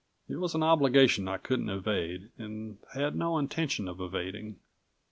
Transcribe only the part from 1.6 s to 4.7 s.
evade and had no intention of evading.